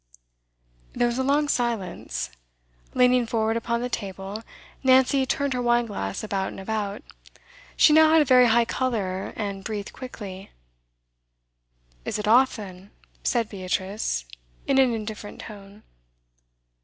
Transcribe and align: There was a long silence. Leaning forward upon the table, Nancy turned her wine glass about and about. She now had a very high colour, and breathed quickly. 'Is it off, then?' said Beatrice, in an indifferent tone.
There 0.93 1.05
was 1.05 1.19
a 1.19 1.23
long 1.23 1.47
silence. 1.47 2.31
Leaning 2.95 3.27
forward 3.27 3.55
upon 3.55 3.81
the 3.81 3.87
table, 3.89 4.41
Nancy 4.81 5.27
turned 5.27 5.53
her 5.53 5.61
wine 5.61 5.85
glass 5.85 6.23
about 6.23 6.47
and 6.47 6.59
about. 6.59 7.03
She 7.77 7.93
now 7.93 8.09
had 8.11 8.23
a 8.23 8.25
very 8.25 8.47
high 8.47 8.65
colour, 8.65 9.31
and 9.35 9.63
breathed 9.63 9.93
quickly. 9.93 10.49
'Is 12.03 12.17
it 12.17 12.27
off, 12.27 12.55
then?' 12.55 12.89
said 13.23 13.47
Beatrice, 13.47 14.25
in 14.65 14.79
an 14.79 14.91
indifferent 14.91 15.41
tone. 15.41 15.83